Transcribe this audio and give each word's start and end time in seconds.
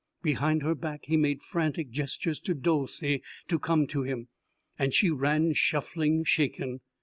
Behind 0.23 0.63
her 0.63 0.73
back 0.73 1.01
he 1.03 1.15
made 1.15 1.43
frantic 1.43 1.91
gestures 1.91 2.39
to 2.39 2.55
Dolcey 2.55 3.21
to 3.47 3.59
come 3.59 3.85
to 3.85 4.01
him, 4.01 4.29
and 4.79 4.95
she 4.95 5.11
ran, 5.11 5.53
shuffling, 5.53 6.23
shaken. 6.23 6.79